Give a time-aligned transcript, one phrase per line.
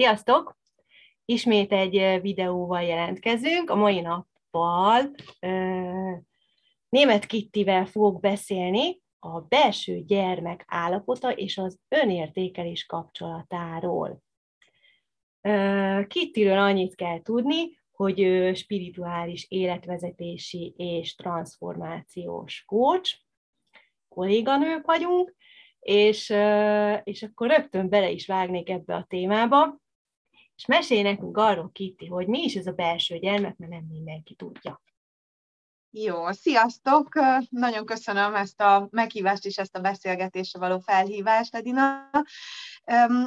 [0.00, 0.58] Sziasztok!
[1.24, 3.70] Ismét egy videóval jelentkezünk.
[3.70, 5.10] A mai nappal
[6.88, 14.22] német Kittivel fogok beszélni a belső gyermek állapota és az önértékelés kapcsolatáról.
[16.06, 23.18] Kittiről annyit kell tudni, hogy ő spirituális életvezetési és transformációs coach,
[24.08, 25.34] kolléganők vagyunk,
[25.80, 26.30] és,
[27.04, 29.78] és akkor rögtön bele is vágnék ebbe a témába,
[30.60, 34.34] és mesélj nekünk arról, Kitti, hogy mi is ez a belső gyermek, mert nem mindenki
[34.34, 34.82] tudja.
[35.90, 37.08] Jó, sziasztok!
[37.48, 42.10] Nagyon köszönöm ezt a meghívást és ezt a beszélgetésre való felhívást, Edina.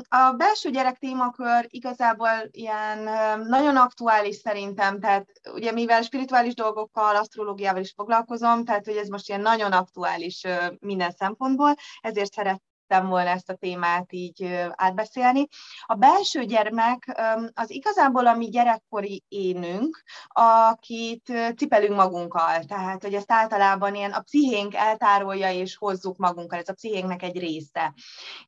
[0.07, 2.99] A belső gyerek témakör igazából ilyen
[3.47, 9.27] nagyon aktuális szerintem, tehát ugye mivel spirituális dolgokkal, asztrológiával is foglalkozom, tehát hogy ez most
[9.29, 10.41] ilyen nagyon aktuális
[10.79, 12.61] minden szempontból, ezért szeret,
[12.93, 15.47] szerettem volna ezt a témát így átbeszélni.
[15.85, 17.21] A belső gyermek
[17.53, 24.19] az igazából a mi gyerekkori énünk, akit cipelünk magunkkal, tehát hogy ezt általában ilyen a
[24.19, 27.93] pszichénk eltárolja és hozzuk magunkkal, ez a pszichénknek egy része.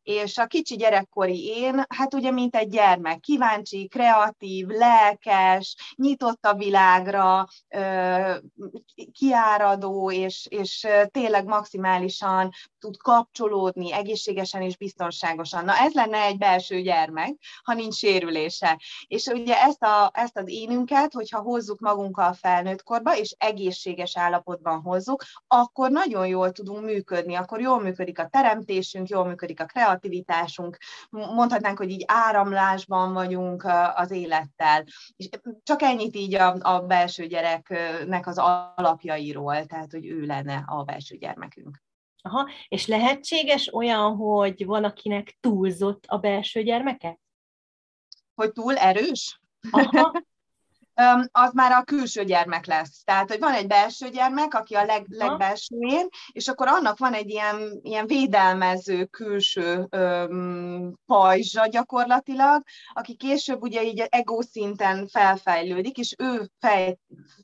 [0.03, 6.55] És a kicsi gyerekkori én, hát ugye mint egy gyermek, kíváncsi, kreatív, lelkes, nyitott a
[6.55, 7.47] világra,
[9.11, 15.66] kiáradó, és, és tényleg maximálisan tud kapcsolódni, egészséges egészségesen és biztonságosan.
[15.66, 18.80] Na ez lenne egy belső gyermek, ha nincs sérülése.
[19.08, 24.81] És ugye ezt, a, ezt az énünket, hogyha hozzuk magunkkal felnőtt korba, és egészséges állapotban
[24.81, 30.78] hozzuk, akkor nagyon jól tudunk működni, akkor jól működik a teremtésünk, jól működik a kreativitásunk,
[31.09, 34.83] mondhatnánk, hogy így áramlásban vagyunk az élettel.
[35.16, 35.30] És
[35.63, 38.38] csak ennyit így a, a belső gyereknek az
[38.75, 41.84] alapjairól, tehát hogy ő lenne a belső gyermekünk.
[42.25, 47.19] Aha, és lehetséges olyan, hogy van, akinek túlzott a belső gyermeke?
[48.35, 49.41] Hogy túl erős?
[49.71, 50.11] Aha.
[51.31, 53.03] Az már a külső gyermek lesz.
[53.03, 57.29] Tehát, hogy van egy belső gyermek, aki a leg, legbelsőjén, és akkor annak van egy
[57.29, 62.63] ilyen, ilyen védelmező külső öm, pajzsa gyakorlatilag,
[62.94, 66.97] aki később ugye így ego szinten felfejlődik, és ő fej,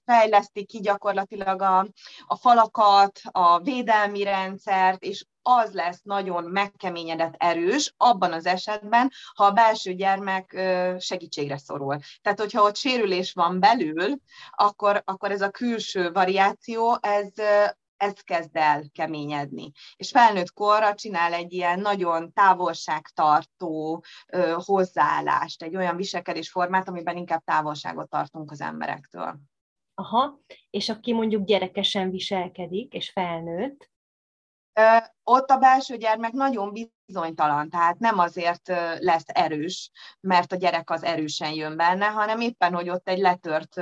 [0.05, 1.87] fejleszti ki gyakorlatilag a,
[2.27, 9.45] a falakat, a védelmi rendszert, és az lesz nagyon megkeményedett erős abban az esetben, ha
[9.45, 10.61] a belső gyermek
[10.99, 11.99] segítségre szorul.
[12.21, 14.19] Tehát, hogyha ott sérülés van belül,
[14.51, 17.29] akkor, akkor ez a külső variáció, ez,
[17.97, 19.71] ez kezd el keményedni.
[19.95, 27.43] És felnőtt korra csinál egy ilyen nagyon távolságtartó ö, hozzáállást, egy olyan viselkedésformát, amiben inkább
[27.43, 29.39] távolságot tartunk az emberektől.
[29.93, 33.90] Aha, és aki mondjuk gyerekesen viselkedik, és felnőtt,
[35.23, 36.73] ott a belső gyermek nagyon
[37.05, 38.67] bizonytalan, tehát nem azért
[38.99, 43.81] lesz erős, mert a gyerek az erősen jön benne, hanem éppen, hogy ott egy letört,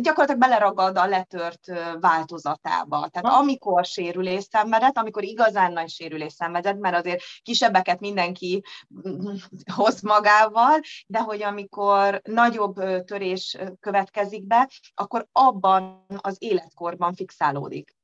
[0.00, 1.66] gyakorlatilag beleragad a letört
[2.00, 3.08] változatába.
[3.08, 8.62] Tehát amikor sérülés szenvedett, amikor igazán nagy sérülés szenvedett, mert azért kisebbeket mindenki
[9.74, 17.98] hoz magával, de hogy amikor nagyobb törés következik be, akkor abban az életkorban fixálódik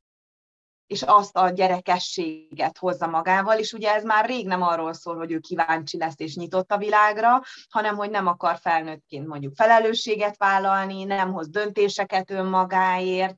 [0.86, 5.32] és azt a gyerekességet hozza magával, és ugye ez már rég nem arról szól, hogy
[5.32, 11.04] ő kíváncsi lesz és nyitott a világra, hanem hogy nem akar felnőttként mondjuk felelősséget vállalni,
[11.04, 13.36] nem hoz döntéseket önmagáért,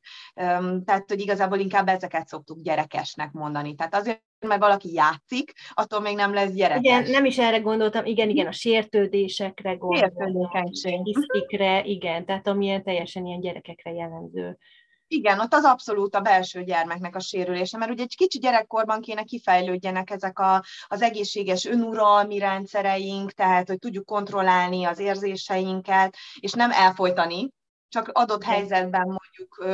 [0.84, 3.74] tehát hogy igazából inkább ezeket szoktuk gyerekesnek mondani.
[3.74, 6.78] Tehát azért mert valaki játszik, attól még nem lesz gyerek.
[6.78, 10.70] Igen, nem is erre gondoltam, igen, igen, a sértődésekre gondoltam,
[11.02, 14.58] hisztikre, igen, tehát amilyen teljesen ilyen gyerekekre jellemző
[15.08, 19.22] igen, ott az abszolút a belső gyermeknek a sérülése, mert ugye egy kicsi gyerekkorban kéne
[19.22, 26.70] kifejlődjenek ezek a, az egészséges önuralmi rendszereink, tehát hogy tudjuk kontrollálni az érzéseinket, és nem
[26.70, 27.50] elfolytani,
[27.88, 29.64] csak adott helyzetben mondjuk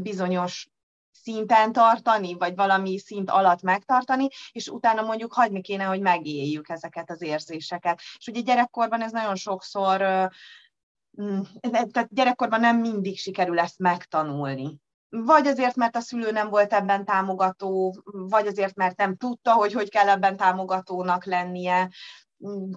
[0.00, 0.68] bizonyos
[1.12, 7.10] szinten tartani, vagy valami szint alatt megtartani, és utána mondjuk hagyni kéne, hogy megéljük ezeket
[7.10, 8.00] az érzéseket.
[8.18, 10.28] És ugye gyerekkorban ez nagyon sokszor
[11.70, 14.80] tehát gyerekkorban nem mindig sikerül ezt megtanulni.
[15.08, 19.72] Vagy azért, mert a szülő nem volt ebben támogató, vagy azért, mert nem tudta, hogy
[19.72, 22.27] hogy kell ebben támogatónak lennie, Mm,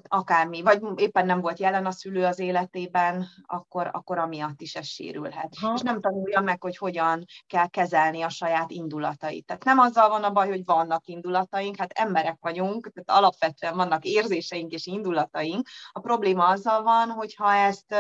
[0.08, 4.86] akármi, vagy éppen nem volt jelen a szülő az életében, akkor, akkor amiatt is ez
[4.86, 5.56] sérülhet.
[5.62, 5.74] Ha.
[5.76, 9.46] És nem tanulja meg, hogy hogyan kell kezelni a saját indulatait.
[9.46, 14.06] Tehát nem azzal van a baj, hogy vannak indulataink, hát emberek vagyunk, tehát alapvetően vannak
[14.06, 15.68] érzéseink és indulataink.
[15.92, 17.96] A probléma azzal van, hogyha ezt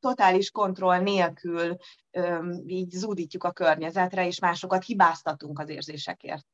[0.00, 1.76] totális kontroll nélkül
[2.66, 6.46] így zúdítjuk a környezetre, és másokat hibáztatunk az érzésekért.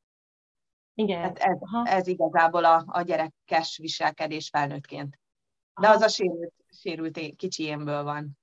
[1.00, 1.20] Igen.
[1.20, 5.19] Hát ez, ez igazából a, a gyerekes viselkedés felnőttként.
[5.81, 5.94] De Aha.
[5.97, 8.38] az a sérült sérült kicsiémből van.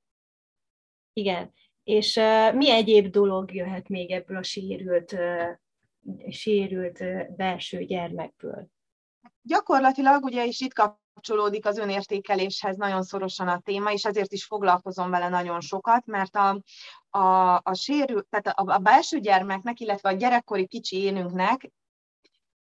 [1.13, 1.53] Igen.
[1.83, 5.49] És uh, mi egyéb dolog jöhet még ebből a sérült, uh,
[6.29, 8.67] sérült uh, belső gyermekből?
[9.41, 15.09] Gyakorlatilag ugye is itt kapcsolódik az önértékeléshez nagyon szorosan a téma, és ezért is foglalkozom
[15.09, 16.61] vele nagyon sokat, mert a,
[17.09, 21.71] a, a sérül, tehát a, a belső gyermeknek, illetve a gyerekkori kicsi énünknek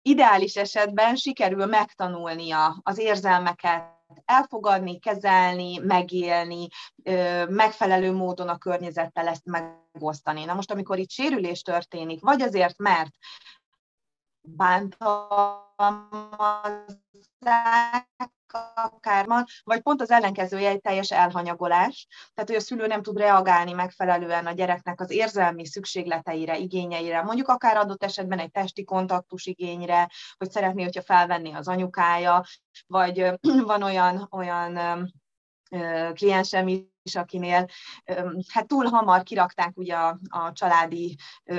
[0.08, 3.94] ideális esetben sikerül megtanulnia az érzelmeket,
[4.26, 6.68] elfogadni, kezelni, megélni,
[7.48, 10.46] megfelelő módon a környezettel ezt megosztani.
[10.46, 13.12] Na most, amikor itt sérülés történik, vagy azért, mert
[14.42, 15.56] bántalmazzák,
[18.76, 23.18] akár van, vagy pont az ellenkezője egy teljes elhanyagolás, tehát hogy a szülő nem tud
[23.18, 29.46] reagálni megfelelően a gyereknek az érzelmi szükségleteire, igényeire, mondjuk akár adott esetben egy testi kontaktus
[29.46, 32.44] igényre, hogy szeretné, hogyha felvenni az anyukája,
[32.88, 33.32] vagy
[33.72, 34.80] van olyan, olyan
[36.14, 36.68] kliensem
[37.06, 37.66] is, akinél
[38.54, 41.18] hát túl hamar kirakták ugye a, a családi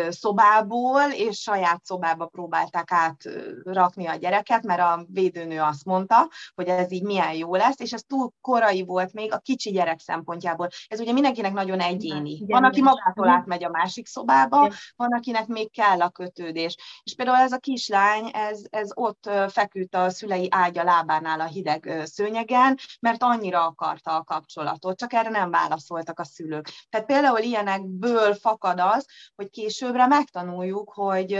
[0.09, 6.93] szobából, és saját szobába próbálták átrakni a gyereket, mert a védőnő azt mondta, hogy ez
[6.93, 10.69] így milyen jó lesz, és ez túl korai volt még a kicsi gyerek szempontjából.
[10.89, 12.31] Ez ugye mindenkinek nagyon egyéni.
[12.31, 14.77] Igen, van, aki magától átmegy a másik szobába, igen.
[14.97, 16.77] van, akinek még kell a kötődés.
[17.03, 22.03] És például ez a kislány, ez, ez ott feküdt a szülei ágya lábánál a hideg
[22.05, 26.69] szőnyegen, mert annyira akarta a kapcsolatot, csak erre nem válaszoltak a szülők.
[26.88, 31.33] Tehát például ilyenekből fakad az, hogy későbbre megtanuljuk, hogy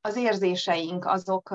[0.00, 1.50] az érzéseink azok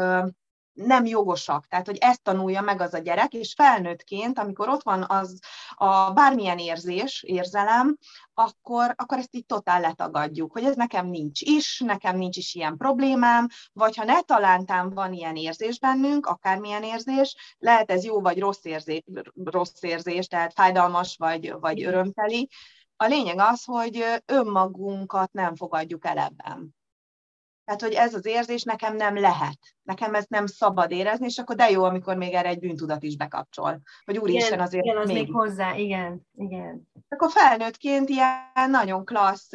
[0.76, 1.68] nem jogosak.
[1.68, 5.40] Tehát, hogy ezt tanulja meg az a gyerek, és felnőttként, amikor ott van az
[5.76, 7.98] a bármilyen érzés, érzelem,
[8.34, 12.78] akkor, akkor ezt így totál letagadjuk, hogy ez nekem nincs is, nekem nincs is ilyen
[12.78, 18.40] problémám, vagy ha ne talántán van ilyen érzés bennünk, akármilyen érzés, lehet ez jó vagy
[18.40, 19.04] rossz érzés,
[19.44, 22.50] rossz érzés tehát fájdalmas vagy, vagy örömteli.
[22.98, 26.75] A lényeg az, hogy önmagunkat nem fogadjuk el ebben.
[27.66, 29.58] Tehát, hogy ez az érzés nekem nem lehet.
[29.84, 33.18] Nekem ezt nem szabad érezni, és akkor de jó, amikor még erre egy bűntudat is
[33.18, 33.82] bekapcsol.
[34.06, 35.16] Hogy úristen azért igen, az még...
[35.16, 36.88] még hozzá, igen, igen.
[37.10, 39.50] Akkor felnőttként ilyen nagyon klassz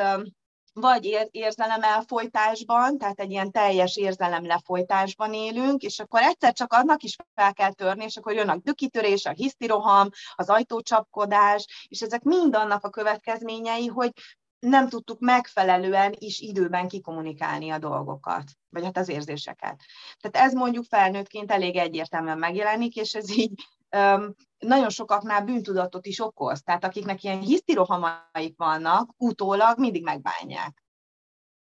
[0.73, 7.03] vagy érzelem elfolytásban, tehát egy ilyen teljes érzelem lefolytásban élünk, és akkor egyszer csak annak
[7.03, 12.23] is fel kell törni, és akkor jön a dökitörés, a hisztiroham, az ajtócsapkodás, és ezek
[12.23, 14.13] mind annak a következményei, hogy
[14.61, 19.83] nem tudtuk megfelelően is időben kikommunikálni a dolgokat, vagy hát az érzéseket.
[20.21, 23.53] Tehát ez mondjuk felnőttként elég egyértelműen megjelenik, és ez így
[23.97, 26.63] um, nagyon sokaknál bűntudatot is okoz.
[26.63, 30.85] Tehát akiknek ilyen hisztirohamaik vannak, utólag mindig megbánják.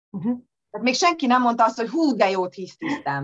[0.09, 0.39] Uh-huh.
[0.69, 3.23] Tehát még senki nem mondta azt, hogy hú, de jót hisztisztem.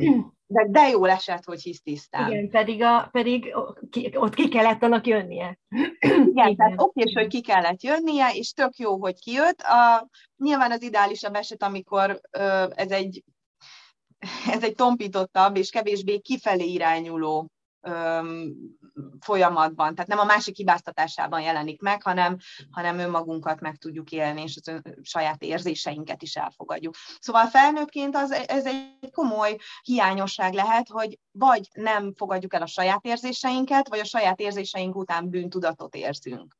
[0.51, 2.27] De, de jó esett, hogy hisztisztem.
[2.31, 3.55] Igen, pedig, a, pedig
[3.89, 5.59] ki, ott ki kellett annak jönnie.
[5.99, 6.55] Igen, Igen.
[6.55, 9.61] tehát oké, hogy ki kellett jönnie, és tök jó, hogy kijött.
[9.61, 13.23] A, nyilván az ideálisabb eset, amikor ö, ez egy
[14.53, 17.49] ez egy tompítottabb és kevésbé kifelé irányuló
[19.19, 22.37] folyamatban, tehát nem a másik hibáztatásában jelenik meg, hanem,
[22.71, 26.95] hanem önmagunkat meg tudjuk élni, és az ön, saját érzéseinket is elfogadjuk.
[27.19, 33.05] Szóval felnőttként az, ez egy komoly hiányosság lehet, hogy vagy nem fogadjuk el a saját
[33.05, 36.55] érzéseinket, vagy a saját érzéseink után bűntudatot érzünk.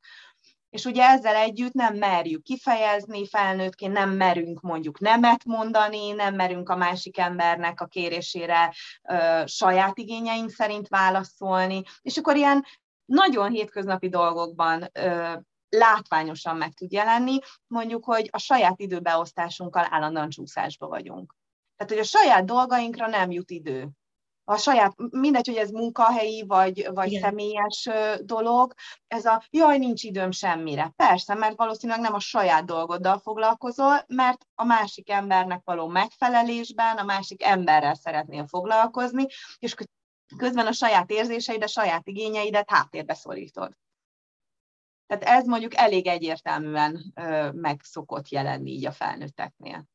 [0.69, 6.69] És ugye ezzel együtt nem merjük kifejezni, felnőttként nem merünk mondjuk nemet mondani, nem merünk
[6.69, 8.73] a másik embernek a kérésére
[9.09, 12.65] ö, saját igényeink szerint válaszolni, és akkor ilyen
[13.05, 15.33] nagyon hétköznapi dolgokban ö,
[15.69, 21.35] látványosan meg tud jelenni, mondjuk, hogy a saját időbeosztásunkkal állandóan csúszásba vagyunk.
[21.75, 23.89] Tehát, hogy a saját dolgainkra nem jut idő
[24.50, 27.89] a saját, mindegy, hogy ez munkahelyi vagy, vagy személyes
[28.22, 28.74] dolog,
[29.08, 30.94] ez a jaj, nincs időm semmire.
[30.96, 37.03] Persze, mert valószínűleg nem a saját dolgoddal foglalkozol, mert a másik embernek való megfelelésben, a
[37.03, 39.25] másik emberrel szeretnél foglalkozni,
[39.60, 39.75] és
[40.38, 43.74] közben a saját érzéseidet, a saját igényeidet háttérbe szorítod.
[45.08, 49.86] Tehát ez mondjuk elég egyértelműen ö, meg szokott jelenni így a felnőtteknél.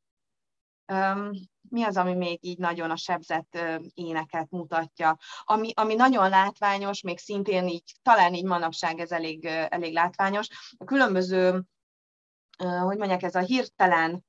[1.68, 3.58] Mi az, ami még így nagyon a sebzett
[3.94, 5.16] éneket mutatja?
[5.44, 10.48] Ami, ami nagyon látványos, még szintén így, talán így manapság ez elég, elég látványos,
[10.78, 11.64] a különböző,
[12.56, 14.24] hogy mondják, ez a hirtelen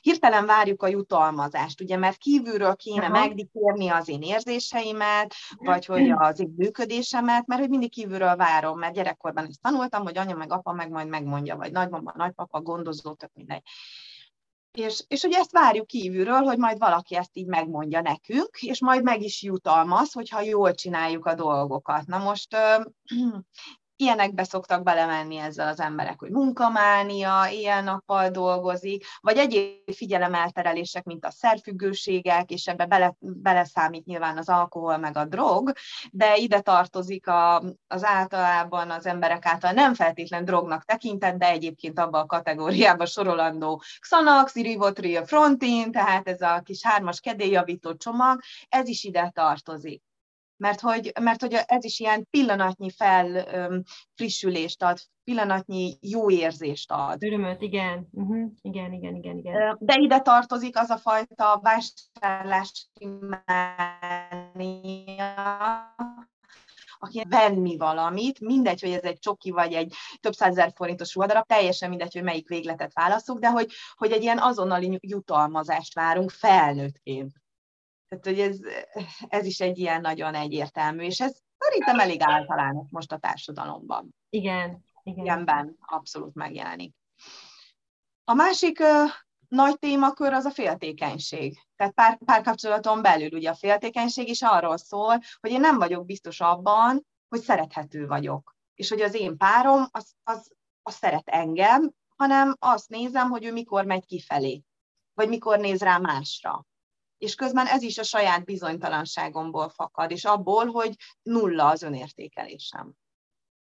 [0.00, 3.18] hirtelen várjuk a jutalmazást, ugye, mert kívülről kéne Aha.
[3.18, 8.94] megdikérni az én érzéseimet, vagy hogy az én működésemet, mert hogy mindig kívülről várom, mert
[8.94, 13.30] gyerekkorban ezt tanultam, hogy anya meg apa meg majd megmondja, vagy nagymama, nagypapa, gondozó, tök
[13.34, 13.62] mindegy.
[14.78, 19.02] És, és hogy ezt várjuk kívülről, hogy majd valaki ezt így megmondja nekünk, és majd
[19.02, 22.06] meg is jutalmaz, hogyha jól csináljuk a dolgokat.
[22.06, 22.56] Na most
[24.00, 31.24] ilyenekbe szoktak belemenni ezzel az emberek, hogy munkamánia, ilyen nappal dolgozik, vagy egyéb figyelemelterelések, mint
[31.24, 35.72] a szerfüggőségek, és ebbe bele, beleszámít nyilván az alkohol meg a drog,
[36.10, 41.98] de ide tartozik a, az általában az emberek által nem feltétlen drognak tekintett, de egyébként
[41.98, 48.88] abban a kategóriába sorolandó Xanax, Rivotril, Frontin, tehát ez a kis hármas kedélyjavító csomag, ez
[48.88, 50.02] is ide tartozik
[50.58, 57.24] mert hogy, mert hogy ez is ilyen pillanatnyi felfrissülést ad, pillanatnyi jó érzést ad.
[57.24, 58.08] Örömöt, igen.
[58.12, 58.50] Uh-huh.
[58.60, 59.76] Igen, igen, igen, igen.
[59.80, 62.86] De ide tartozik az a fajta vásárlási
[63.46, 64.16] mánia,
[66.98, 71.88] aki venni valamit, mindegy, hogy ez egy csoki vagy egy több százezer forintos ruhadarab, teljesen
[71.88, 77.32] mindegy, hogy melyik végletet válaszunk, de hogy, hogy egy ilyen azonnali jutalmazást várunk felnőttként.
[78.08, 78.58] Tehát, hogy ez,
[79.28, 84.14] ez is egy ilyen nagyon egyértelmű, és ez szerintem elég általános most a társadalomban.
[84.28, 84.84] Igen.
[85.02, 85.24] igen.
[85.24, 86.94] Ilyenben abszolút megjelenik.
[88.24, 88.82] A másik
[89.48, 91.58] nagy témakör az a féltékenység.
[91.76, 96.40] Tehát pár, párkapcsolaton belül ugye a féltékenység is arról szól, hogy én nem vagyok biztos
[96.40, 98.56] abban, hogy szerethető vagyok.
[98.74, 100.50] És hogy az én párom az, az,
[100.82, 104.62] az szeret engem, hanem azt nézem, hogy ő mikor megy kifelé,
[105.14, 106.66] vagy mikor néz rá másra
[107.18, 112.92] és közben ez is a saját bizonytalanságomból fakad, és abból, hogy nulla az önértékelésem.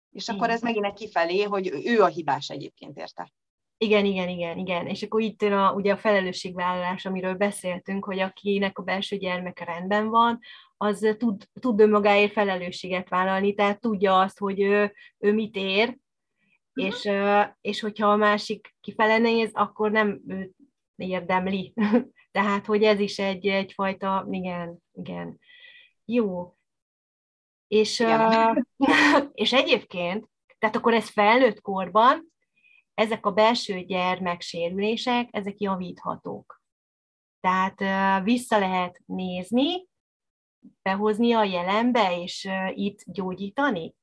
[0.10, 3.32] És akkor ez megint egy kifelé, hogy ő a hibás egyébként érte.
[3.78, 4.88] Igen, igen, igen, igen.
[4.88, 9.66] És akkor itt jön a, ugye a felelősségvállalás, amiről beszéltünk, hogy akinek a belső gyermeke
[9.66, 10.40] rendben van,
[10.78, 15.98] az tud, tud önmagáért felelősséget vállalni, tehát tudja azt, hogy ő, ő mit ér,
[16.74, 16.94] uh-huh.
[16.96, 17.10] és,
[17.62, 20.52] és hogyha a másik kifele néz, akkor nem ő
[20.96, 21.74] érdemli.
[22.32, 25.40] Tehát, hogy ez is egy, egyfajta, igen, igen.
[26.06, 26.56] Jó.
[27.68, 28.58] És, uh,
[29.44, 32.34] és egyébként, tehát akkor ez felnőtt korban,
[32.94, 36.62] ezek a belső gyermeksérülések, ezek javíthatók.
[37.40, 39.88] Tehát uh, vissza lehet nézni,
[40.82, 43.96] behozni a jelenbe, és uh, itt gyógyítani?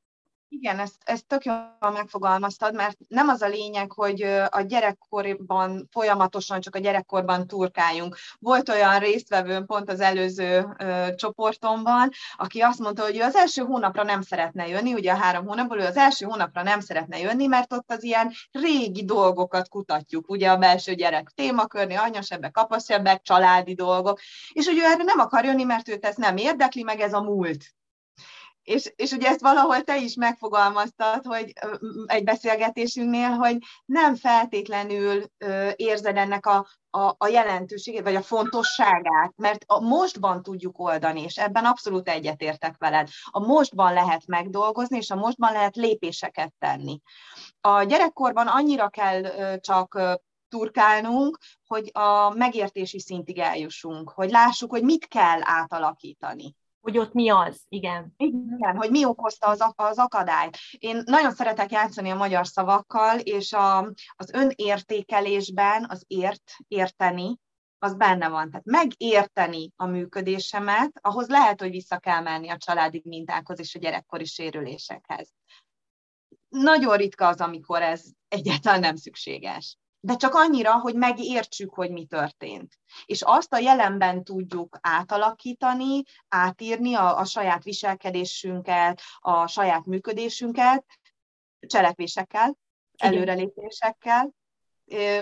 [0.52, 6.60] Igen, ezt, ezt tök jól megfogalmaztad, mert nem az a lényeg, hogy a gyerekkorban folyamatosan
[6.60, 8.16] csak a gyerekkorban turkáljunk.
[8.38, 13.62] Volt olyan résztvevőm pont az előző ö, csoportomban, aki azt mondta, hogy ő az első
[13.62, 17.46] hónapra nem szeretne jönni, ugye a három hónapból ő az első hónapra nem szeretne jönni,
[17.46, 23.74] mert ott az ilyen régi dolgokat kutatjuk, ugye a belső gyerek témakörni, anyasebbek, kapasebbek, családi
[23.74, 24.20] dolgok,
[24.52, 27.22] és hogy ő erre nem akar jönni, mert őt ez nem érdekli, meg ez a
[27.22, 27.64] múlt
[28.62, 31.52] és, és ugye ezt valahol te is megfogalmaztad, hogy
[32.06, 35.24] egy beszélgetésünknél, hogy nem feltétlenül
[35.76, 41.36] érzed ennek a, a, a jelentőségét, vagy a fontosságát, mert a mostban tudjuk oldani, és
[41.36, 43.08] ebben abszolút egyetértek veled.
[43.30, 47.00] A mostban lehet megdolgozni, és a mostban lehet lépéseket tenni.
[47.60, 49.22] A gyerekkorban annyira kell
[49.58, 57.12] csak turkálnunk, hogy a megértési szintig eljussunk, hogy lássuk, hogy mit kell átalakítani hogy ott
[57.12, 58.14] mi az, igen.
[58.16, 60.58] Igen, hogy mi okozta az, az akadályt.
[60.78, 63.78] Én nagyon szeretek játszani a magyar szavakkal, és a,
[64.16, 67.38] az önértékelésben az ért, érteni,
[67.78, 68.50] az benne van.
[68.50, 73.78] Tehát megérteni a működésemet, ahhoz lehet, hogy vissza kell menni a családi mintákhoz és a
[73.78, 75.32] gyerekkori sérülésekhez.
[76.48, 82.04] Nagyon ritka az, amikor ez egyáltalán nem szükséges de csak annyira, hogy megértsük, hogy mi
[82.04, 82.78] történt.
[83.04, 90.84] És azt a jelenben tudjuk átalakítani, átírni a, a saját viselkedésünket, a saját működésünket,
[91.60, 92.56] cselekvésekkel,
[92.96, 94.30] előrelépésekkel,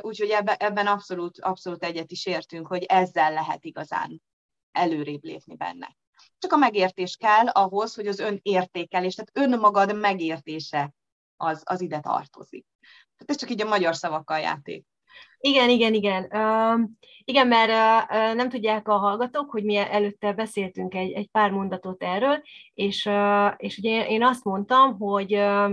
[0.00, 4.22] úgyhogy ebben, ebben abszolút, abszolút egyet is értünk, hogy ezzel lehet igazán
[4.72, 5.96] előrébb lépni benne.
[6.38, 10.94] Csak a megértés kell ahhoz, hogy az önértékelés, tehát önmagad megértése
[11.38, 12.66] az, az ide tartozik.
[13.16, 14.86] Tehát ez csak így a magyar szavakkal játék.
[15.40, 16.22] Igen, igen, igen.
[16.22, 16.88] Uh,
[17.24, 22.02] igen, mert uh, nem tudják a hallgatók, hogy mi előtte beszéltünk egy, egy pár mondatot
[22.02, 22.42] erről,
[22.74, 25.72] és, uh, és ugye én azt mondtam, hogy uh,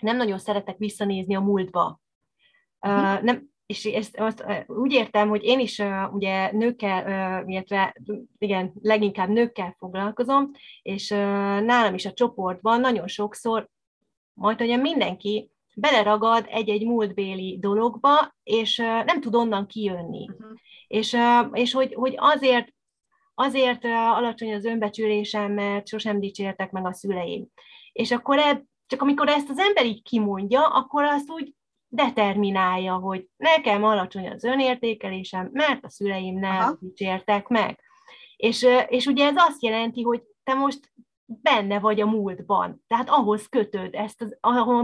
[0.00, 2.00] nem nagyon szeretek visszanézni a múltba.
[2.80, 7.04] Uh, nem, és ezt, azt úgy értem, hogy én is uh, ugye nőkkel,
[7.42, 7.96] uh, illetve
[8.38, 10.50] igen, leginkább nőkkel foglalkozom,
[10.82, 11.18] és uh,
[11.60, 13.68] nálam is a csoportban nagyon sokszor,
[14.40, 20.28] majd ugye mindenki beleragad egy-egy múltbéli dologba, és nem tud onnan kijönni.
[20.28, 20.50] Uh-huh.
[20.86, 21.16] És,
[21.52, 22.68] és hogy, hogy azért,
[23.34, 27.46] azért alacsony az önbecsülésem, mert sosem dicsértek meg a szüleim.
[27.92, 31.54] És akkor eb, csak amikor ezt az ember így kimondja, akkor azt úgy
[31.88, 36.76] determinálja, hogy nekem alacsony az önértékelésem, mert a szüleim nem Aha.
[36.80, 37.80] dicsértek meg.
[38.36, 40.92] És, és ugye ez azt jelenti, hogy te most
[41.42, 44.36] benne vagy a múltban, tehát ahhoz kötöd ezt, az,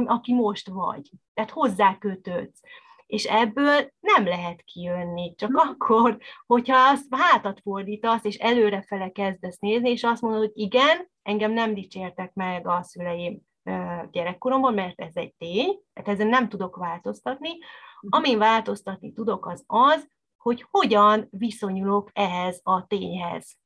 [0.07, 2.61] aki most vagy, tehát hozzá kötődsz.
[3.07, 5.57] És ebből nem lehet kijönni, csak hm.
[5.57, 11.53] akkor, hogyha azt hátat fordítasz, és előrefele kezdesz nézni, és azt mondod, hogy igen, engem
[11.53, 13.41] nem dicsértek meg a szüleim
[14.11, 17.51] gyerekkoromban, mert ez egy tény, tehát ezen nem tudok változtatni.
[18.01, 18.09] Hm.
[18.11, 23.57] Amin változtatni tudok, az az, hogy hogyan viszonyulok ehhez a tényhez.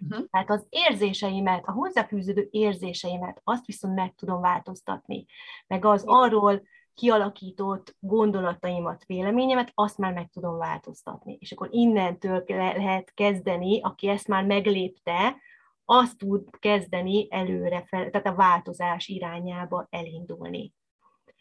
[0.00, 0.26] Uh-huh.
[0.30, 5.26] Tehát az érzéseimet, a hozzáfűződő érzéseimet, azt viszont meg tudom változtatni.
[5.66, 6.62] Meg az arról
[6.94, 11.36] kialakított gondolataimat, véleményemet, azt már meg tudom változtatni.
[11.40, 15.36] És akkor innentől le- lehet kezdeni, aki ezt már meglépte,
[15.84, 20.72] azt tud kezdeni előre, fel, tehát a változás irányába elindulni.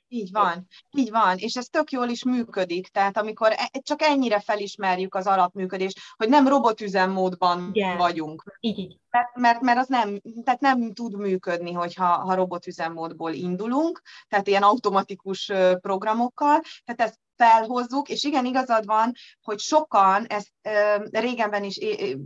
[0.09, 4.39] Így van, így van, és ez tök jól is működik, tehát amikor e, csak ennyire
[4.39, 7.97] felismerjük az alapműködést, hogy nem robotüzemmódban Igen.
[7.97, 8.57] vagyunk.
[8.59, 8.97] Így, így.
[9.09, 14.63] Mert, mert, mert az nem, tehát nem tud működni, hogyha ha robotüzemmódból indulunk, tehát ilyen
[14.63, 19.11] automatikus programokkal, tehát ezt felhozzuk, és igen, igazad van,
[19.41, 21.77] hogy sokan, ezt e, régenben is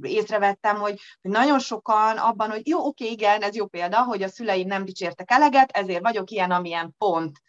[0.02, 4.28] észrevettem, hogy, hogy nagyon sokan abban, hogy jó, oké, igen, ez jó példa, hogy a
[4.28, 7.42] szüleim nem dicsértek eleget, ezért vagyok ilyen, amilyen pont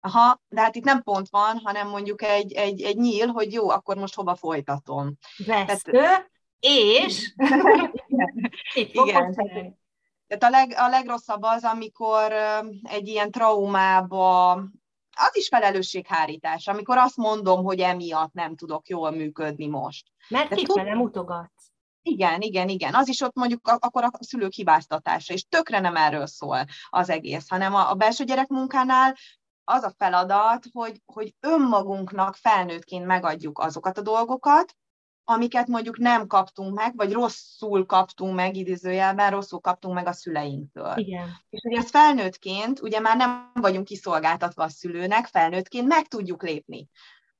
[0.00, 3.68] Aha, de hát itt nem pont van, hanem mondjuk egy, egy, egy nyíl, hogy jó,
[3.68, 5.14] akkor most hova folytatom.
[5.46, 7.34] Vesztő, Tehát, és...
[8.74, 9.34] igen.
[9.34, 9.34] igen.
[10.26, 12.32] Tehát a, leg, a legrosszabb az, amikor
[12.82, 14.52] egy ilyen traumába,
[15.16, 20.06] az is felelősséghárítás, amikor azt mondom, hogy emiatt nem tudok jól működni most.
[20.28, 21.70] Mert kifele mutogatsz.
[22.02, 22.94] Igen, igen, igen.
[22.94, 27.48] Az is ott mondjuk akkor a szülők hibáztatása, és tökre nem erről szól az egész,
[27.48, 29.16] hanem a, a belső gyerekmunkánál
[29.68, 34.76] az a feladat, hogy, hogy önmagunknak felnőttként megadjuk azokat a dolgokat,
[35.24, 40.92] amiket mondjuk nem kaptunk meg, vagy rosszul kaptunk meg, idézőjelben rosszul kaptunk meg a szüleinktől.
[40.96, 41.28] Igen.
[41.50, 46.88] És ugye ezt felnőttként, ugye már nem vagyunk kiszolgáltatva a szülőnek, felnőttként meg tudjuk lépni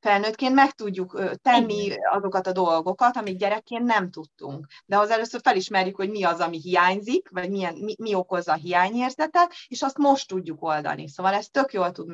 [0.01, 4.67] felnőttként meg tudjuk tenni azokat a dolgokat, amit gyerekként nem tudtunk.
[4.87, 8.57] De az először felismerjük, hogy mi az, ami hiányzik, vagy milyen, mi, mi okozza a
[8.57, 11.09] hiányérzetet, és azt most tudjuk oldani.
[11.09, 12.09] Szóval ez tök jól tud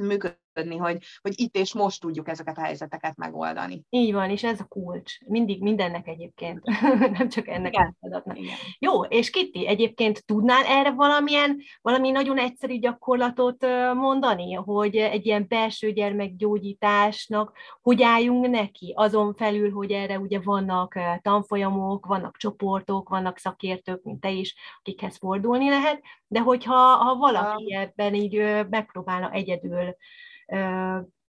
[0.00, 3.84] működni működni, hogy, hogy itt és most tudjuk ezeket a helyzeteket megoldani.
[3.90, 5.18] Így van, és ez a kulcs.
[5.26, 6.60] Mindig mindennek egyébként,
[7.18, 7.86] nem csak ennek Igen.
[7.86, 8.38] a feladatnak.
[8.38, 8.54] Igen.
[8.78, 15.44] Jó, és Kitti, egyébként tudnál erre valamilyen, valami nagyon egyszerű gyakorlatot mondani, hogy egy ilyen
[15.48, 23.38] belső gyermekgyógyításnak hogy álljunk neki, azon felül, hogy erre ugye vannak tanfolyamok, vannak csoportok, vannak
[23.38, 29.96] szakértők, mint te is, akikhez fordulni lehet, de hogyha ha valaki ebben így megpróbálna egyedül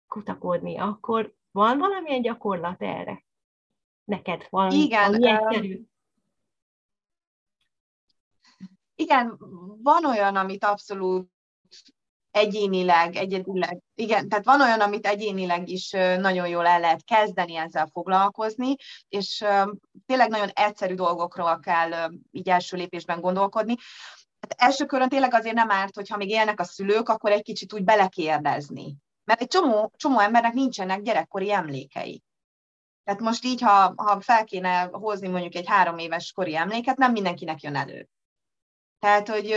[0.08, 3.24] kutakodni, akkor van valamilyen gyakorlat erre?
[4.04, 5.86] Neked valami, Igen, valami
[8.96, 9.38] Igen,
[9.84, 11.30] van olyan, amit abszolút
[12.32, 17.88] egyénileg, egyedileg, igen, tehát van olyan, amit egyénileg is nagyon jól el lehet kezdeni ezzel
[17.88, 18.76] foglalkozni,
[19.10, 19.46] és
[20.06, 23.76] tényleg nagyon egyszerű dolgokról kell így első lépésben gondolkodni.
[24.42, 27.74] Hát első körön tényleg azért nem árt, hogyha még élnek a szülők, akkor egy kicsit
[27.74, 28.96] úgy belekérdezni.
[29.24, 32.24] Mert egy csomó, csomó embernek nincsenek gyerekkori emlékei.
[33.04, 37.12] Tehát most így, ha, ha fel kéne hozni mondjuk egy három éves kori emléket, nem
[37.12, 38.10] mindenkinek jön elő.
[39.02, 39.56] Tehát, hogy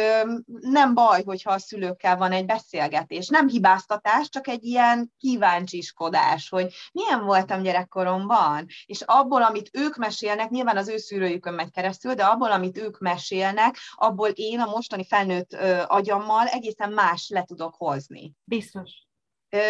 [0.60, 3.28] nem baj, hogyha a szülőkkel van egy beszélgetés.
[3.28, 10.50] Nem hibáztatás, csak egy ilyen kíváncsiskodás, hogy milyen voltam gyerekkoromban, és abból, amit ők mesélnek,
[10.50, 15.06] nyilván az ő szűrőjükön megy keresztül, de abból, amit ők mesélnek, abból én a mostani
[15.06, 15.52] felnőtt
[15.86, 18.32] agyammal egészen más le tudok hozni.
[18.44, 18.90] Biztos.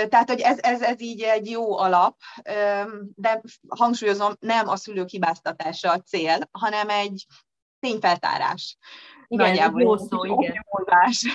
[0.08, 2.16] Tehát, hogy ez, ez, ez így egy jó alap,
[3.14, 7.26] de hangsúlyozom, nem a szülők hibáztatása a cél, hanem egy
[7.80, 8.76] tényfeltárás.
[9.26, 10.64] Igen, Nagyjából jó szó, igen.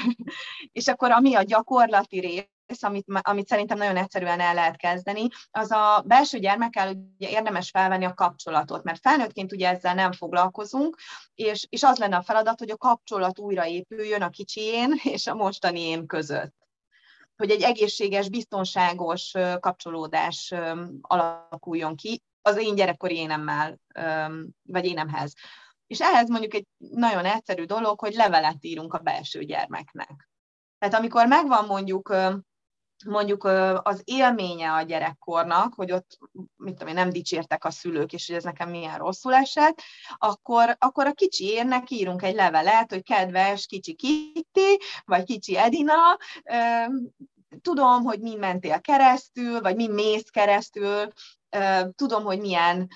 [0.72, 5.72] És akkor ami a gyakorlati rész, amit, amit szerintem nagyon egyszerűen el lehet kezdeni, az
[5.72, 10.98] a belső gyermekkel ugye érdemes felvenni a kapcsolatot, mert felnőttként ugye ezzel nem foglalkozunk,
[11.34, 15.80] és, és az lenne a feladat, hogy a kapcsolat újraépüljön a kicsién és a mostani
[15.80, 16.58] én között
[17.38, 20.54] hogy egy egészséges, biztonságos kapcsolódás
[21.02, 23.80] alakuljon ki az én gyerekkori énemmel,
[24.64, 25.34] vagy énemhez.
[25.90, 30.30] És ehhez mondjuk egy nagyon egyszerű dolog, hogy levelet írunk a belső gyermeknek.
[30.78, 32.14] Tehát amikor megvan mondjuk
[33.06, 33.44] mondjuk
[33.84, 36.18] az élménye a gyerekkornak, hogy ott,
[36.56, 39.82] mit tudom én, nem dicsértek a szülők, és hogy ez nekem milyen rosszul esett,
[40.18, 46.18] akkor, akkor a kicsi érnek írunk egy levelet, hogy kedves kicsi Kitty, vagy kicsi Edina,
[47.62, 51.08] tudom, hogy mi mentél keresztül, vagy mi mész keresztül,
[51.96, 52.88] tudom, hogy milyen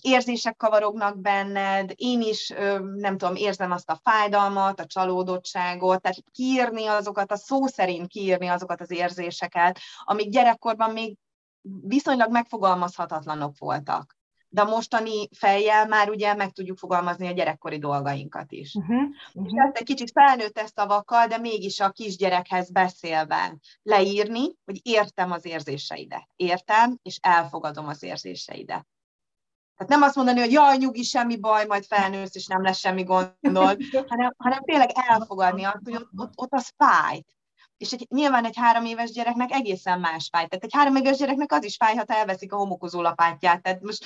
[0.00, 2.48] érzések kavarognak benned, én is,
[2.94, 8.46] nem tudom, érzem azt a fájdalmat, a csalódottságot, tehát kiírni azokat, a szó szerint kiírni
[8.46, 11.16] azokat az érzéseket, amik gyerekkorban még
[11.82, 14.16] viszonylag megfogalmazhatatlanok voltak
[14.54, 18.74] de a mostani fejjel már ugye meg tudjuk fogalmazni a gyerekkori dolgainkat is.
[18.74, 18.96] Uh-huh,
[19.32, 19.46] uh-huh.
[19.46, 25.30] És ezt egy kicsit felnőtt ezt szavakkal, de mégis a kisgyerekhez beszélve leírni, hogy értem
[25.30, 26.28] az érzéseidet.
[26.36, 28.86] Értem, és elfogadom az érzéseidet.
[29.76, 33.02] Tehát nem azt mondani, hogy jaj, nyugi, semmi baj, majd felnősz, és nem lesz semmi
[33.02, 33.76] gondol,
[34.08, 37.26] hanem, hanem tényleg elfogadni azt, hogy ott, ott, ott az fájt
[37.76, 40.46] és egy, nyilván egy három éves gyereknek egészen más fáj.
[40.46, 43.62] Tehát egy három éves gyereknek az is fáj, ha elveszik a homokozó lapátját.
[43.62, 44.04] Tehát most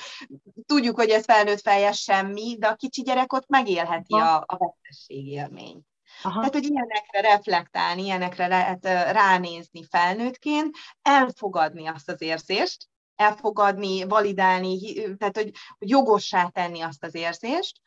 [0.65, 5.27] tudjuk, hogy ez felnőtt fejes semmi, de a kicsi gyerek ott megélheti a, a vesztesség
[5.27, 5.85] élményt.
[6.23, 6.39] Aha.
[6.39, 12.87] Tehát, hogy ilyenekre reflektálni, ilyenekre lehet ránézni felnőttként, elfogadni azt az érzést,
[13.19, 14.79] elfogadni, validálni,
[15.17, 17.81] tehát, hogy, hogy jogossá tenni azt az érzést,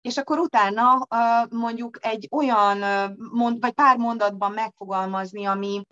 [0.00, 1.06] és akkor utána
[1.50, 2.78] mondjuk egy olyan,
[3.60, 5.82] vagy pár mondatban megfogalmazni, ami,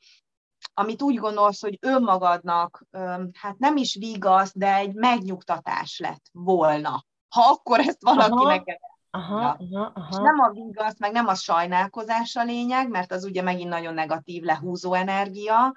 [0.75, 2.85] amit úgy gondolsz, hogy önmagadnak,
[3.33, 8.79] hát nem is vigasz, de egy megnyugtatás lett volna, ha akkor ezt valaki aha, neked
[9.11, 10.23] aha, aha, aha.
[10.23, 14.43] Nem a vigasz, meg nem a sajnálkozás a lényeg, mert az ugye megint nagyon negatív,
[14.43, 15.75] lehúzó energia,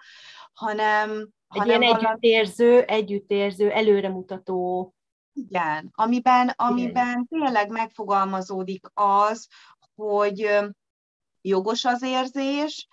[0.54, 1.36] hanem...
[1.50, 2.08] Egy hanem ilyen valami...
[2.08, 4.92] együttérző, együttérző, előremutató
[5.38, 9.48] igen, amiben, amiben tényleg megfogalmazódik az,
[9.96, 10.50] hogy
[11.42, 12.88] jogos az érzés,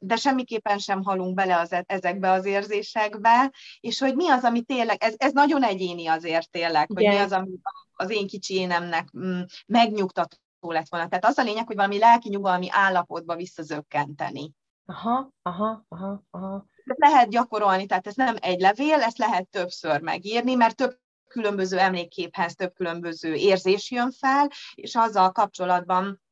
[0.00, 4.62] de semmiképpen sem halunk bele az, e, ezekbe az érzésekbe, és hogy mi az, ami
[4.62, 7.14] tényleg, ez, ez nagyon egyéni azért tényleg, hogy Igen.
[7.14, 7.50] mi az, ami
[7.92, 11.08] az én kicsi énemnek mm, megnyugtató lett volna.
[11.08, 14.52] Tehát az a lényeg, hogy valami lelki nyugalmi állapotba visszazökkenteni.
[14.86, 16.66] Aha, aha, aha, aha.
[16.84, 22.54] Lehet gyakorolni, tehát ez nem egy levél, ezt lehet többször megírni, mert több különböző emlékképhez
[22.54, 26.22] több különböző érzés jön fel, és azzal kapcsolatban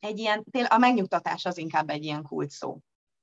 [0.00, 2.78] egy ilyen, a megnyugtatás az inkább egy ilyen kult szó.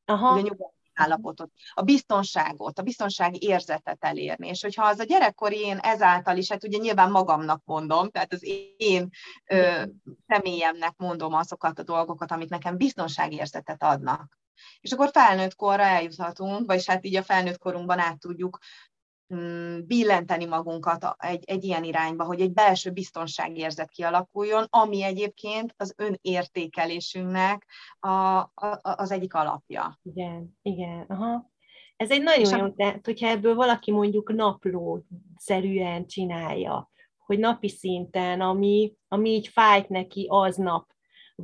[0.05, 0.39] Aha.
[0.39, 0.51] Ugye
[0.93, 4.47] állapotot, a biztonságot, a biztonsági érzetet elérni.
[4.47, 8.45] És hogyha az a gyerekkori én ezáltal is, hát ugye nyilván magamnak mondom, tehát az
[8.77, 9.09] én
[9.45, 9.83] ö,
[10.27, 14.41] személyemnek mondom azokat a dolgokat, amik nekem biztonságérzetet adnak.
[14.79, 18.59] És akkor felnőtt korra eljuthatunk, vagy hát így a felnőtt korunkban át tudjuk
[19.33, 25.95] Mm, billenteni magunkat egy, egy ilyen irányba, hogy egy belső biztonságérzet kialakuljon, ami egyébként az
[25.97, 27.65] önértékelésünknek
[27.99, 29.99] a, a, az egyik alapja.
[30.03, 31.51] Igen, igen, aha.
[31.95, 32.73] Ez egy nagyon És jó, a...
[32.75, 40.27] tehát hogyha ebből valaki mondjuk napló-szerűen csinálja, hogy napi szinten, ami, ami így fájt neki
[40.29, 40.92] aznap,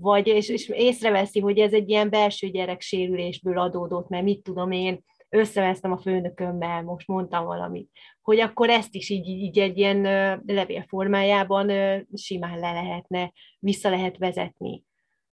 [0.01, 5.03] vagy és, és észreveszi, hogy ez egy ilyen belső gyereksérülésből adódott, mert mit tudom én,
[5.29, 7.89] összevesztem a főnökömmel, most mondtam valamit,
[8.21, 10.01] hogy akkor ezt is így, így egy ilyen
[10.45, 11.71] levél formájában
[12.13, 14.83] simán le lehetne, vissza lehet vezetni.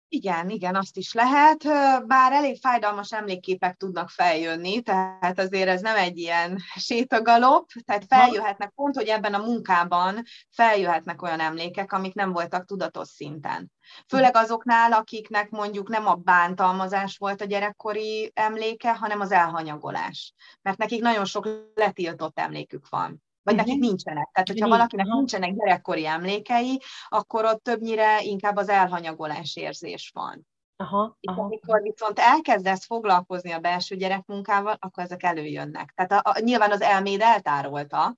[0.08, 1.64] Igen, igen, azt is lehet,
[2.06, 8.72] bár elég fájdalmas emlékképek tudnak feljönni, tehát azért ez nem egy ilyen sétagalop, tehát feljöhetnek,
[8.74, 13.72] pont, hogy ebben a munkában feljöhetnek olyan emlékek, amik nem voltak tudatos szinten.
[14.08, 20.34] Főleg azoknál, akiknek mondjuk nem a bántalmazás volt a gyerekkori emléke, hanem az elhanyagolás.
[20.62, 23.68] Mert nekik nagyon sok letiltott emlékük van vagy uh-huh.
[23.68, 24.28] nekik nincsenek.
[24.32, 30.46] Tehát, hogyha valakinek nincsenek gyerekkori emlékei, akkor ott többnyire inkább az elhanyagolás érzés van.
[30.76, 31.42] Aha, aha.
[31.42, 35.92] Amikor viszont elkezdesz foglalkozni a belső gyerekmunkával, akkor ezek előjönnek.
[35.94, 38.16] Tehát a, a, nyilván az elméd eltárolta,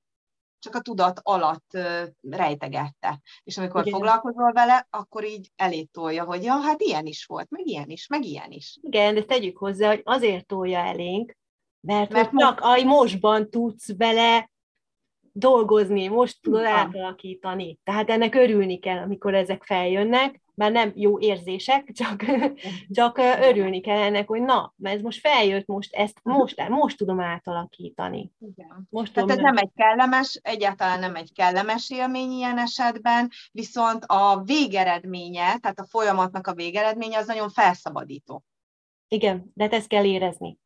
[0.58, 3.20] csak a tudat alatt uh, rejtegette.
[3.44, 3.92] És amikor Igen.
[3.92, 8.06] foglalkozol vele, akkor így elét tolja, hogy ja, hát ilyen is volt, meg ilyen is,
[8.06, 8.78] meg ilyen is.
[8.80, 11.36] Igen, de tegyük hozzá, hogy azért tolja elénk,
[11.80, 14.50] mert, mert csak aj mostban tudsz vele
[15.32, 17.78] dolgozni, most tudod átalakítani.
[17.84, 22.24] Tehát ennek örülni kell, amikor ezek feljönnek, már nem jó érzések, csak,
[22.88, 27.20] csak örülni kell ennek, hogy na, mert ez most feljött, most ezt most, most tudom
[27.20, 28.32] átalakítani.
[28.38, 28.86] Igen.
[28.90, 34.04] Most Tehát tudom, ez nem egy kellemes, egyáltalán nem egy kellemes élmény ilyen esetben, viszont
[34.04, 38.44] a végeredménye, tehát a folyamatnak a végeredménye az nagyon felszabadító.
[39.08, 40.58] Igen, de hát ezt kell érezni.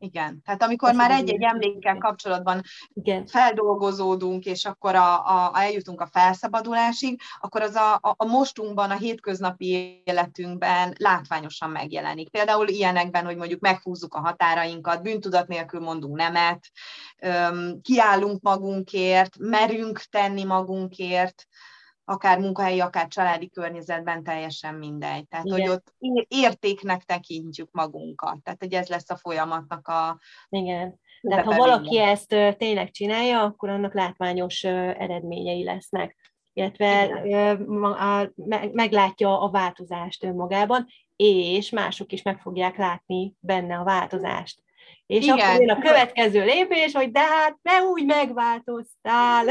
[0.00, 2.62] Igen, tehát amikor Ezt már egy-egy emlékkel kapcsolatban
[2.94, 3.26] Igen.
[3.26, 8.90] feldolgozódunk, és akkor a, a, a, eljutunk a felszabadulásig, akkor az a, a, a mostunkban,
[8.90, 12.30] a hétköznapi életünkben látványosan megjelenik.
[12.30, 16.70] Például ilyenekben, hogy mondjuk meghúzzuk a határainkat, bűntudat nélkül mondunk nemet,
[17.82, 21.46] kiállunk magunkért, merünk tenni magunkért,
[22.08, 25.28] akár munkahelyi, akár családi környezetben teljesen mindegy.
[25.28, 25.60] Tehát, Igen.
[25.60, 25.94] hogy ott
[26.28, 28.42] értéknek tekintjük magunkat.
[28.42, 30.18] Tehát, hogy ez lesz a folyamatnak a...
[30.48, 31.00] Igen.
[31.20, 36.16] Tehát, ha valaki ezt tényleg csinálja, akkor annak látványos eredményei lesznek
[36.52, 37.22] illetve
[38.72, 44.62] meglátja a változást önmagában, és mások is meg fogják látni benne a változást.
[45.08, 45.38] És Igen.
[45.38, 49.46] akkor jön a következő lépés, hogy de hát ne úgy megváltoztál.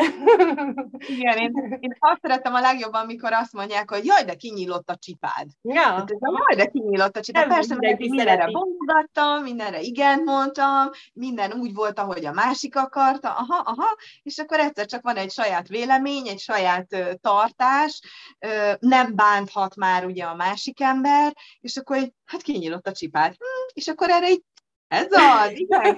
[1.17, 4.95] Igen, én, én azt szeretem a legjobban, amikor azt mondják, hogy jaj, de kinyílott a
[4.95, 5.47] csipád.
[5.61, 5.81] Ja.
[5.81, 7.47] Hát, jaj, de kinyílott a csipád.
[7.47, 13.29] Nem Persze, mert mindenre bongattam, mindenre igen mondtam, minden úgy volt, ahogy a másik akarta,
[13.29, 18.01] aha, aha, és akkor egyszer csak van egy saját vélemény, egy saját tartás,
[18.79, 23.31] nem bánthat már ugye a másik ember, és akkor hát kinyílott a csipád.
[23.31, 24.43] Hm, és akkor erre így
[24.87, 25.97] ez az, igen,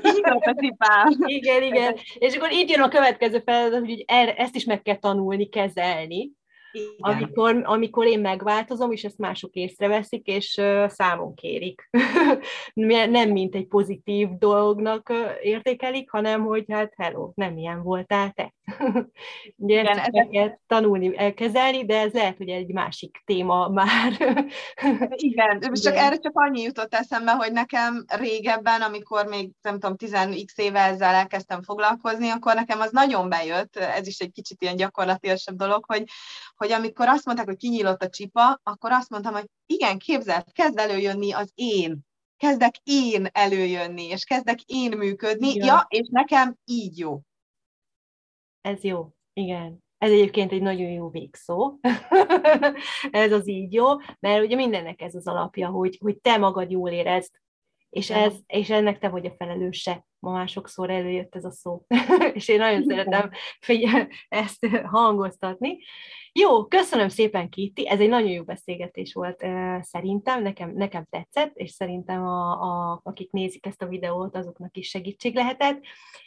[1.25, 1.95] Igen, igen.
[2.13, 6.31] És akkor így jön a következő feladat, hogy erre, ezt is meg kell tanulni, kezelni.
[6.71, 6.95] Igen.
[6.97, 11.89] Amikor, amikor én megváltozom, és ezt mások észreveszik, és uh, számon kérik.
[12.73, 18.53] nem mint egy pozitív dolognak értékelik, hanem hogy hát hello, nem ilyen voltál te.
[19.55, 20.29] Ugye Igen, ezt ezek...
[20.29, 24.11] kell tanulni, elkezelni, de ez lehet, hogy egy másik téma már.
[25.15, 25.73] Igen, Igen.
[25.73, 30.79] csak erre csak annyi jutott eszembe, hogy nekem régebben, amikor még nem tudom, 10x éve
[30.79, 35.85] ezzel elkezdtem foglalkozni, akkor nekem az nagyon bejött, ez is egy kicsit ilyen gyakorlatilasabb dolog,
[35.87, 36.03] hogy,
[36.59, 40.77] hogy amikor azt mondták, hogy kinyílott a csipa, akkor azt mondtam, hogy igen, képzeld, kezd
[40.77, 41.99] előjönni az én.
[42.37, 47.21] Kezdek én előjönni, és kezdek én működni, ja, ja és nekem így jó.
[48.61, 49.83] Ez jó, igen.
[49.97, 51.79] Ez egyébként egy nagyon jó végszó.
[53.11, 53.85] ez az így jó,
[54.19, 57.31] mert ugye mindennek ez az alapja, hogy, hogy te magad jól érezd,
[57.89, 60.07] és, ez, és ennek te vagy a felelőse.
[60.19, 61.85] Ma már sokszor előjött ez a szó.
[62.33, 63.29] és én nagyon szeretem
[63.59, 65.77] figyel, ezt hangoztatni.
[66.31, 67.87] Jó, köszönöm szépen, Kitti.
[67.87, 69.45] Ez egy nagyon jó beszélgetés volt
[69.81, 74.87] szerintem, nekem, nekem tetszett, és szerintem a, a, akik nézik ezt a videót, azoknak is
[74.87, 75.81] segítség lehetett.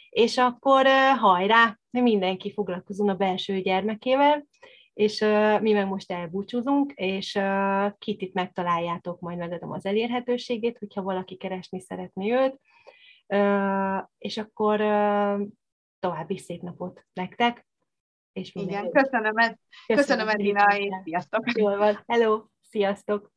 [0.09, 0.87] És akkor
[1.19, 4.45] hajrá, mindenki foglalkozunk a belső gyermekével,
[4.93, 11.01] és uh, mi meg most elbúcsúzunk, és uh, Kitit megtaláljátok, majd megadom az elérhetőségét, hogyha
[11.01, 12.59] valaki keresni szeretné őt,
[14.17, 14.79] és akkor
[15.99, 17.67] további szép napot nektek,
[18.31, 19.57] és Igen, köszönöm, köszönöm,
[19.87, 21.57] köszönöm Edina, és sziasztok!
[21.57, 23.32] Jól van, hello, sziasztok!